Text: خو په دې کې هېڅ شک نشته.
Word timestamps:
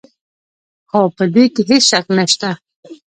خو 0.89 0.99
په 1.17 1.23
دې 1.33 1.43
کې 1.53 1.61
هېڅ 1.69 1.83
شک 1.89 2.05
نشته. 2.17 2.49